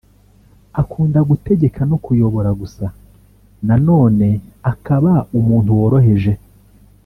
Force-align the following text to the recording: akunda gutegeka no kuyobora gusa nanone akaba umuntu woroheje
akunda 0.81 1.19
gutegeka 1.29 1.81
no 1.89 1.97
kuyobora 2.03 2.49
gusa 2.61 2.85
nanone 3.67 4.29
akaba 4.71 5.13
umuntu 5.39 5.69
woroheje 5.79 6.33